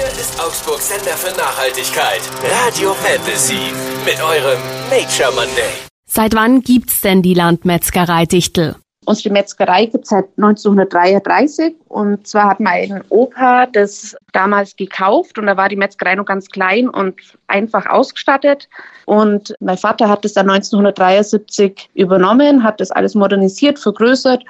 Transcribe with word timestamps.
Hier 0.00 0.08
ist 0.18 0.42
Augsburg 0.42 0.80
Sender 0.80 1.14
für 1.14 1.36
Nachhaltigkeit. 1.36 2.22
Radio 2.64 2.94
Fantasy. 2.94 3.70
Mit 4.06 4.18
eurem 4.22 4.58
Nature 4.88 5.30
Monday. 5.34 5.68
Seit 6.06 6.34
wann 6.34 6.62
gibt's 6.62 7.02
denn 7.02 7.20
die 7.20 7.34
Landmetzgerei 7.34 8.24
Dichtel? 8.24 8.76
Unsere 9.04 9.30
Metzgerei 9.30 9.84
gibt 9.84 10.04
es 10.04 10.10
seit 10.10 10.24
1933 10.38 11.74
und 11.88 12.26
zwar 12.26 12.48
hat 12.48 12.60
mein 12.60 13.04
Opa 13.10 13.66
das 13.66 14.16
damals 14.32 14.74
gekauft 14.74 15.38
und 15.38 15.46
da 15.46 15.58
war 15.58 15.68
die 15.68 15.76
Metzgerei 15.76 16.14
noch 16.14 16.24
ganz 16.24 16.48
klein 16.48 16.88
und 16.88 17.16
einfach 17.48 17.84
ausgestattet 17.84 18.70
und 19.04 19.54
mein 19.60 19.76
Vater 19.76 20.08
hat 20.08 20.24
es 20.24 20.32
dann 20.32 20.48
1973 20.48 21.90
übernommen, 21.92 22.64
hat 22.64 22.80
das 22.80 22.90
alles 22.90 23.14
modernisiert, 23.14 23.78
vergrößert 23.78 24.44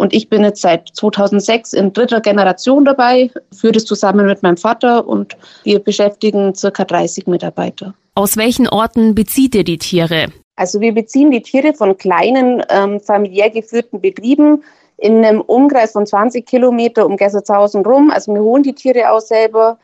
und 0.00 0.14
ich 0.14 0.30
bin 0.30 0.42
jetzt 0.42 0.62
seit 0.62 0.88
2006 0.94 1.74
in 1.74 1.92
dritter 1.92 2.22
Generation 2.22 2.86
dabei, 2.86 3.30
führe 3.54 3.74
das 3.74 3.84
zusammen 3.84 4.24
mit 4.24 4.42
meinem 4.42 4.56
Vater 4.56 5.06
und 5.06 5.36
wir 5.62 5.78
beschäftigen 5.78 6.54
circa 6.54 6.84
30 6.84 7.26
Mitarbeiter. 7.26 7.92
Aus 8.14 8.38
welchen 8.38 8.66
Orten 8.66 9.14
bezieht 9.14 9.54
ihr 9.54 9.62
die 9.62 9.76
Tiere? 9.76 10.28
Also 10.56 10.80
wir 10.80 10.94
beziehen 10.94 11.30
die 11.30 11.42
Tiere 11.42 11.74
von 11.74 11.98
kleinen 11.98 12.62
ähm, 12.70 12.98
familiär 13.00 13.50
geführten 13.50 14.00
Betrieben 14.00 14.64
in 14.96 15.22
einem 15.22 15.42
Umkreis 15.42 15.92
von 15.92 16.06
20 16.06 16.46
Kilometer 16.46 17.04
um 17.04 17.18
Gessertshausen 17.18 17.84
rum. 17.84 18.10
Also 18.10 18.32
wir 18.32 18.40
holen 18.40 18.62
die 18.62 18.74
Tiere 18.74 19.12
auch 19.12 19.20
selber. 19.20 19.78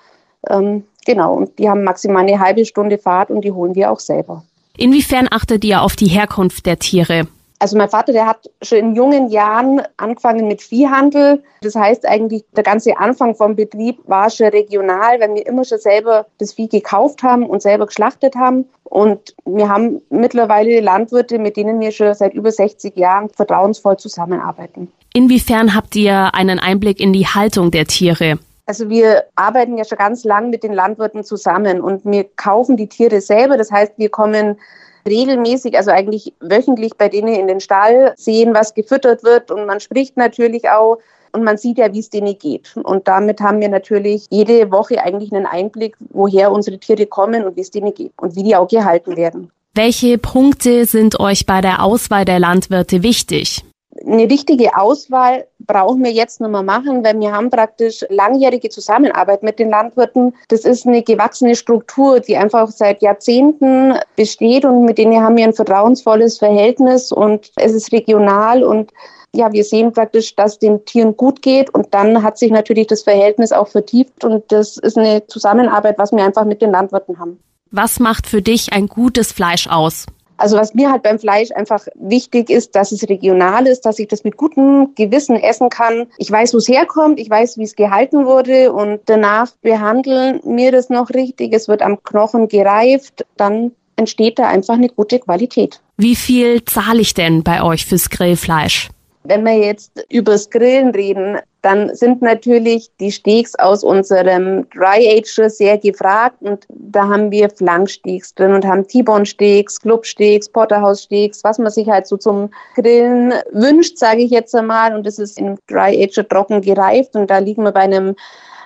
Ähm, 0.48 0.84
genau, 1.04 1.34
und 1.34 1.58
die 1.58 1.68
haben 1.68 1.84
maximal 1.84 2.22
eine 2.22 2.40
halbe 2.40 2.64
Stunde 2.64 2.96
Fahrt 2.96 3.28
und 3.28 3.42
die 3.42 3.52
holen 3.52 3.74
wir 3.74 3.90
auch 3.90 4.00
selber. 4.00 4.44
Inwiefern 4.78 5.28
achtet 5.30 5.62
ihr 5.62 5.82
auf 5.82 5.94
die 5.94 6.08
Herkunft 6.08 6.64
der 6.64 6.78
Tiere? 6.78 7.28
Also 7.58 7.76
mein 7.78 7.88
Vater, 7.88 8.12
der 8.12 8.26
hat 8.26 8.50
schon 8.62 8.78
in 8.78 8.94
jungen 8.94 9.28
Jahren 9.30 9.80
angefangen 9.96 10.46
mit 10.46 10.60
Viehhandel. 10.60 11.42
Das 11.62 11.74
heißt 11.74 12.06
eigentlich, 12.06 12.44
der 12.54 12.64
ganze 12.64 12.98
Anfang 12.98 13.34
vom 13.34 13.56
Betrieb 13.56 13.98
war 14.06 14.28
schon 14.28 14.48
regional, 14.48 15.20
weil 15.20 15.34
wir 15.34 15.46
immer 15.46 15.64
schon 15.64 15.78
selber 15.78 16.26
das 16.38 16.52
Vieh 16.52 16.68
gekauft 16.68 17.22
haben 17.22 17.46
und 17.46 17.62
selber 17.62 17.86
geschlachtet 17.86 18.34
haben. 18.34 18.66
Und 18.84 19.34
wir 19.46 19.68
haben 19.68 20.02
mittlerweile 20.10 20.80
Landwirte, 20.80 21.38
mit 21.38 21.56
denen 21.56 21.80
wir 21.80 21.92
schon 21.92 22.14
seit 22.14 22.34
über 22.34 22.52
60 22.52 22.96
Jahren 22.96 23.30
vertrauensvoll 23.30 23.96
zusammenarbeiten. 23.96 24.92
Inwiefern 25.14 25.74
habt 25.74 25.96
ihr 25.96 26.34
einen 26.34 26.58
Einblick 26.58 27.00
in 27.00 27.14
die 27.14 27.26
Haltung 27.26 27.70
der 27.70 27.86
Tiere? 27.86 28.38
Also 28.66 28.88
wir 28.88 29.24
arbeiten 29.36 29.78
ja 29.78 29.84
schon 29.84 29.96
ganz 29.96 30.24
lang 30.24 30.50
mit 30.50 30.62
den 30.62 30.72
Landwirten 30.72 31.24
zusammen 31.24 31.80
und 31.80 32.04
wir 32.04 32.24
kaufen 32.36 32.76
die 32.76 32.88
Tiere 32.88 33.20
selber. 33.20 33.56
Das 33.56 33.70
heißt, 33.70 33.92
wir 33.96 34.08
kommen 34.08 34.58
regelmäßig, 35.06 35.76
also 35.76 35.90
eigentlich 35.90 36.32
wöchentlich 36.40 36.96
bei 36.96 37.08
denen 37.08 37.34
in 37.34 37.46
den 37.46 37.60
Stall 37.60 38.14
sehen, 38.16 38.54
was 38.54 38.74
gefüttert 38.74 39.24
wird 39.24 39.50
und 39.50 39.66
man 39.66 39.80
spricht 39.80 40.16
natürlich 40.16 40.68
auch 40.68 40.98
und 41.32 41.44
man 41.44 41.58
sieht 41.58 41.78
ja, 41.78 41.92
wie 41.92 42.00
es 42.00 42.10
denen 42.10 42.38
geht. 42.38 42.74
Und 42.76 43.08
damit 43.08 43.40
haben 43.40 43.60
wir 43.60 43.68
natürlich 43.68 44.26
jede 44.30 44.70
Woche 44.70 45.02
eigentlich 45.02 45.32
einen 45.32 45.46
Einblick, 45.46 45.96
woher 46.10 46.50
unsere 46.50 46.78
Tiere 46.78 47.06
kommen 47.06 47.44
und 47.44 47.56
wie 47.56 47.60
es 47.60 47.70
denen 47.70 47.92
geht 47.94 48.12
und 48.20 48.36
wie 48.36 48.42
die 48.42 48.56
auch 48.56 48.68
gehalten 48.68 49.16
werden. 49.16 49.50
Welche 49.74 50.16
Punkte 50.16 50.86
sind 50.86 51.20
euch 51.20 51.44
bei 51.44 51.60
der 51.60 51.82
Auswahl 51.82 52.24
der 52.24 52.38
Landwirte 52.38 53.02
wichtig? 53.02 53.62
eine 54.04 54.24
richtige 54.24 54.76
Auswahl 54.76 55.46
brauchen 55.66 56.04
wir 56.04 56.12
jetzt 56.12 56.40
mal 56.40 56.62
machen, 56.62 57.04
weil 57.04 57.18
wir 57.18 57.32
haben 57.32 57.50
praktisch 57.50 58.04
langjährige 58.08 58.68
Zusammenarbeit 58.68 59.42
mit 59.42 59.58
den 59.58 59.70
Landwirten. 59.70 60.34
Das 60.48 60.64
ist 60.64 60.86
eine 60.86 61.02
gewachsene 61.02 61.54
Struktur, 61.54 62.20
die 62.20 62.36
einfach 62.36 62.68
seit 62.68 63.02
Jahrzehnten 63.02 63.94
besteht 64.16 64.64
und 64.64 64.84
mit 64.84 64.98
denen 64.98 65.22
haben 65.22 65.36
wir 65.36 65.44
ein 65.44 65.52
vertrauensvolles 65.52 66.38
Verhältnis 66.38 67.12
und 67.12 67.50
es 67.56 67.72
ist 67.72 67.92
regional 67.92 68.62
und 68.62 68.92
ja, 69.34 69.52
wir 69.52 69.64
sehen 69.64 69.92
praktisch, 69.92 70.34
dass 70.34 70.58
den 70.58 70.84
Tieren 70.84 71.16
gut 71.16 71.42
geht 71.42 71.72
und 71.74 71.92
dann 71.92 72.22
hat 72.22 72.38
sich 72.38 72.50
natürlich 72.50 72.86
das 72.86 73.02
Verhältnis 73.02 73.52
auch 73.52 73.68
vertieft 73.68 74.24
und 74.24 74.50
das 74.50 74.78
ist 74.78 74.96
eine 74.96 75.26
Zusammenarbeit, 75.26 75.98
was 75.98 76.12
wir 76.12 76.24
einfach 76.24 76.44
mit 76.44 76.62
den 76.62 76.70
Landwirten 76.70 77.18
haben. 77.18 77.38
Was 77.70 78.00
macht 78.00 78.26
für 78.26 78.40
dich 78.40 78.72
ein 78.72 78.86
gutes 78.86 79.32
Fleisch 79.32 79.66
aus? 79.68 80.06
Also 80.36 80.56
was 80.56 80.74
mir 80.74 80.90
halt 80.90 81.02
beim 81.02 81.18
Fleisch 81.18 81.50
einfach 81.52 81.86
wichtig 81.94 82.50
ist, 82.50 82.74
dass 82.74 82.92
es 82.92 83.08
regional 83.08 83.66
ist, 83.66 83.82
dass 83.82 83.98
ich 83.98 84.08
das 84.08 84.24
mit 84.24 84.36
gutem 84.36 84.94
Gewissen 84.94 85.36
essen 85.36 85.70
kann. 85.70 86.06
Ich 86.18 86.30
weiß, 86.30 86.54
wo 86.54 86.58
es 86.58 86.68
herkommt, 86.68 87.18
ich 87.18 87.30
weiß, 87.30 87.58
wie 87.58 87.64
es 87.64 87.76
gehalten 87.76 88.26
wurde 88.26 88.72
und 88.72 89.00
danach 89.06 89.50
behandeln 89.62 90.40
wir 90.44 90.72
das 90.72 90.90
noch 90.90 91.10
richtig. 91.10 91.52
Es 91.52 91.68
wird 91.68 91.82
am 91.82 92.02
Knochen 92.02 92.48
gereift, 92.48 93.24
dann 93.36 93.72
entsteht 93.96 94.38
da 94.38 94.48
einfach 94.48 94.74
eine 94.74 94.88
gute 94.88 95.18
Qualität. 95.18 95.80
Wie 95.96 96.16
viel 96.16 96.64
zahle 96.64 97.00
ich 97.00 97.14
denn 97.14 97.42
bei 97.42 97.62
euch 97.62 97.86
fürs 97.86 98.10
Grillfleisch? 98.10 98.90
Wenn 99.28 99.44
wir 99.44 99.58
jetzt 99.58 100.04
übers 100.10 100.48
Grillen 100.50 100.90
reden, 100.90 101.38
dann 101.62 101.94
sind 101.94 102.22
natürlich 102.22 102.90
die 103.00 103.10
Steaks 103.10 103.54
aus 103.56 103.82
unserem 103.82 104.68
Dry 104.70 105.18
Age 105.18 105.48
sehr 105.48 105.78
gefragt 105.78 106.36
und 106.40 106.64
da 106.68 107.08
haben 107.08 107.30
wir 107.30 107.50
Flanksteaks 107.50 108.34
drin 108.34 108.54
und 108.54 108.64
haben 108.64 108.86
T-Bone 108.86 109.26
Steaks, 109.26 109.80
Club 109.80 110.06
Steaks, 110.06 110.48
Porterhouse 110.48 111.02
Steaks, 111.02 111.42
was 111.42 111.58
man 111.58 111.70
sich 111.70 111.88
halt 111.88 112.06
so 112.06 112.16
zum 112.16 112.50
Grillen 112.76 113.34
wünscht, 113.50 113.98
sage 113.98 114.22
ich 114.22 114.30
jetzt 114.30 114.54
einmal 114.54 114.94
und 114.94 115.04
das 115.04 115.18
ist 115.18 115.38
im 115.38 115.56
Dry 115.66 116.04
Age 116.04 116.24
trocken 116.28 116.60
gereift 116.60 117.16
und 117.16 117.28
da 117.28 117.38
liegen 117.38 117.64
wir 117.64 117.72
bei 117.72 117.80
einem 117.80 118.14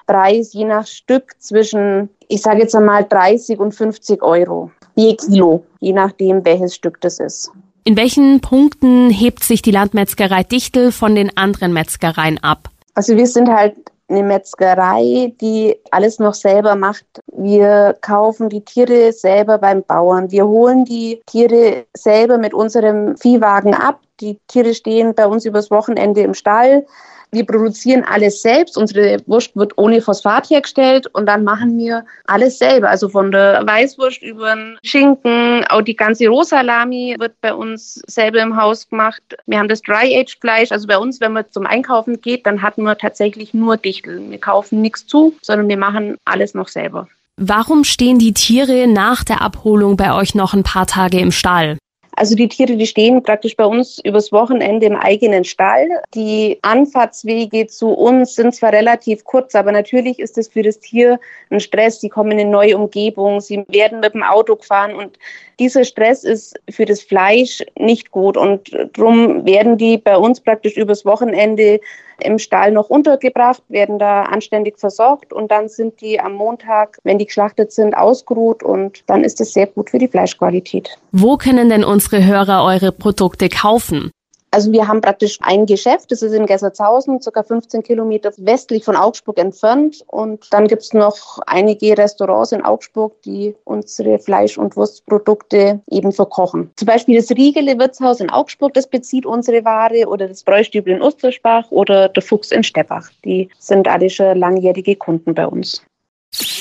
Preis 0.06 0.53
je 0.53 0.65
nach 0.65 0.87
Stück 0.87 1.34
zwischen, 1.38 2.10
ich 2.28 2.42
sage 2.42 2.60
jetzt 2.60 2.75
einmal 2.75 3.04
30 3.04 3.59
und 3.60 3.72
50 3.72 4.22
Euro 4.22 4.71
je 4.94 5.16
Kilo, 5.16 5.65
je 5.81 5.92
nachdem 5.92 6.44
welches 6.44 6.75
Stück 6.75 7.00
das 7.00 7.19
ist. 7.21 7.50
In 7.84 7.96
welchen 7.96 8.41
Punkten 8.41 9.10
hebt 9.10 9.42
sich 9.42 9.62
die 9.62 9.70
Landmetzgerei 9.70 10.42
Dichtel 10.42 10.92
von 10.92 11.14
den 11.14 11.36
anderen 11.36 11.72
Metzgereien 11.72 12.38
ab? 12.42 12.68
Also 12.94 13.16
wir 13.16 13.26
sind 13.26 13.48
halt 13.48 13.74
eine 14.10 14.22
Metzgerei, 14.22 15.32
die 15.41 15.76
alles 15.91 16.18
noch 16.18 16.34
selber 16.34 16.74
macht. 16.74 17.06
Wir 17.32 17.96
kaufen 18.00 18.48
die 18.48 18.64
Tiere 18.64 19.12
selber 19.12 19.58
beim 19.58 19.82
Bauern. 19.84 20.30
Wir 20.30 20.46
holen 20.46 20.84
die 20.84 21.20
Tiere 21.26 21.84
selber 21.94 22.36
mit 22.36 22.52
unserem 22.52 23.16
Viehwagen 23.16 23.74
ab. 23.74 24.00
Die 24.20 24.38
Tiere 24.48 24.74
stehen 24.74 25.14
bei 25.14 25.26
uns 25.26 25.44
übers 25.44 25.70
Wochenende 25.70 26.22
im 26.22 26.34
Stall. 26.34 26.84
Wir 27.32 27.46
produzieren 27.46 28.04
alles 28.04 28.42
selbst. 28.42 28.76
Unsere 28.76 29.18
Wurst 29.26 29.54
wird 29.56 29.76
ohne 29.76 30.00
Phosphat 30.00 30.50
hergestellt 30.50 31.06
und 31.12 31.26
dann 31.26 31.44
machen 31.44 31.78
wir 31.78 32.04
alles 32.26 32.58
selber. 32.58 32.91
Also 32.91 33.08
von 33.08 33.30
der 33.30 33.62
Weißwurst 33.66 34.22
über 34.22 34.54
den 34.54 34.78
Schinken, 34.82 35.64
auch 35.68 35.82
die 35.82 35.96
ganze 35.96 36.26
Rohsalami 36.28 37.16
wird 37.18 37.41
bei 37.41 37.54
uns 37.54 38.02
selber 38.06 38.41
im 38.41 38.56
Haus 38.56 38.88
gemacht. 38.88 39.22
Wir 39.46 39.58
haben 39.58 39.68
das 39.68 39.82
Dry-Aged-Fleisch. 39.82 40.72
Also 40.72 40.86
bei 40.86 40.98
uns, 40.98 41.20
wenn 41.20 41.32
man 41.32 41.44
zum 41.50 41.66
Einkaufen 41.66 42.20
geht, 42.20 42.46
dann 42.46 42.62
hat 42.62 42.78
man 42.78 42.98
tatsächlich 42.98 43.54
nur 43.54 43.76
Dichtel. 43.76 44.20
Wir 44.28 44.38
kaufen 44.38 44.82
nichts 44.82 45.06
zu, 45.06 45.36
sondern 45.42 45.68
wir 45.68 45.76
machen 45.76 46.16
alles 46.24 46.54
noch 46.54 46.68
selber. 46.68 47.08
Warum 47.36 47.84
stehen 47.84 48.18
die 48.18 48.34
Tiere 48.34 48.86
nach 48.86 49.24
der 49.24 49.41
Abholung 49.41 49.97
bei 49.97 50.12
euch 50.14 50.34
noch 50.34 50.52
ein 50.52 50.62
paar 50.62 50.86
Tage 50.86 51.20
im 51.20 51.32
Stall? 51.32 51.78
Also 52.20 52.34
die 52.34 52.48
Tiere, 52.48 52.76
die 52.76 52.86
stehen 52.86 53.22
praktisch 53.22 53.56
bei 53.56 53.64
uns 53.64 53.98
übers 54.04 54.31
Wochenende 54.31 54.84
im 54.84 54.94
eigenen 54.94 55.42
Stall. 55.42 55.88
Die 56.14 56.58
Anfahrtswege 56.60 57.66
zu 57.66 57.88
uns 57.94 58.34
sind 58.34 58.54
zwar 58.54 58.75
relativ 58.75 59.25
kurz, 59.25 59.54
aber 59.54 59.72
natürlich 59.72 60.19
ist 60.19 60.36
es 60.36 60.48
für 60.48 60.62
das 60.62 60.78
Tier 60.80 61.19
ein 61.48 61.60
Stress. 61.60 62.03
Sie 62.03 62.10
kommen 62.10 62.32
in 62.32 62.41
eine 62.41 62.50
neue 62.50 62.76
Umgebung, 62.76 63.41
sie 63.41 63.64
werden 63.69 64.00
mit 64.00 64.12
dem 64.12 64.22
Auto 64.22 64.56
gefahren 64.56 64.94
und 64.94 65.19
dieser 65.59 65.82
Stress 65.82 66.22
ist 66.22 66.60
für 66.69 66.84
das 66.84 67.00
Fleisch 67.00 67.64
nicht 67.78 68.10
gut 68.10 68.36
und 68.36 68.70
darum 68.92 69.47
werden 69.47 69.78
die 69.78 69.97
bei 69.97 70.19
uns 70.19 70.42
praktisch 70.42 70.76
übers 70.76 71.06
Wochenende 71.06 71.80
im 72.25 72.38
Stall 72.38 72.72
noch 72.72 72.91
untergebracht, 72.91 73.62
werden 73.69 73.98
da 73.98 74.22
anständig 74.22 74.78
versorgt 74.78 75.32
und 75.32 75.50
dann 75.50 75.69
sind 75.69 76.00
die 76.00 76.20
am 76.20 76.34
Montag, 76.34 76.98
wenn 77.04 77.19
die 77.19 77.26
geschlachtet 77.26 77.72
sind, 77.72 77.94
ausgeruht 77.94 78.62
und 78.62 79.03
dann 79.08 79.25
ist 79.25 79.41
es 79.41 79.53
sehr 79.53 79.66
gut 79.66 79.91
für 79.91 79.98
die 79.98 80.08
Fleischqualität. 80.08 80.98
Wo 81.12 81.36
können 81.36 81.69
denn 81.69 81.84
unsere 81.84 82.25
Hörer 82.25 82.64
eure 82.64 82.92
Produkte 82.92 83.48
kaufen? 83.48 84.10
Also 84.52 84.72
wir 84.72 84.88
haben 84.88 85.00
praktisch 85.00 85.38
ein 85.42 85.66
Geschäft, 85.66 86.10
das 86.10 86.22
ist 86.22 86.32
in 86.32 86.46
Gessertshausen, 86.46 87.22
circa 87.22 87.44
15 87.44 87.84
Kilometer 87.84 88.32
westlich 88.38 88.84
von 88.84 88.96
Augsburg 88.96 89.38
entfernt. 89.38 90.02
Und 90.08 90.52
dann 90.52 90.66
gibt 90.66 90.82
es 90.82 90.92
noch 90.92 91.38
einige 91.47 91.97
Restaurants 91.97 92.50
in 92.50 92.62
Augsburg, 92.62 93.22
die 93.22 93.54
unsere 93.64 94.18
Fleisch- 94.18 94.58
und 94.58 94.76
Wurstprodukte 94.76 95.80
eben 95.88 96.10
verkochen. 96.10 96.70
Zum 96.76 96.86
Beispiel 96.86 97.16
das 97.16 97.30
Riegele 97.30 97.78
Wirtshaus 97.78 98.18
in 98.20 98.30
Augsburg, 98.30 98.74
das 98.74 98.88
bezieht 98.88 99.24
unsere 99.24 99.64
Ware, 99.64 100.08
oder 100.08 100.26
das 100.26 100.42
Bräustübel 100.42 100.94
in 100.94 101.03
Ostersbach 101.03 101.70
oder 101.70 102.08
der 102.08 102.22
Fuchs 102.22 102.50
in 102.50 102.64
Steppach. 102.64 103.08
Die 103.24 103.48
sind 103.58 103.86
alle 103.86 104.10
schon 104.10 104.36
langjährige 104.36 104.96
Kunden 104.96 105.34
bei 105.34 105.46
uns. 105.46 105.82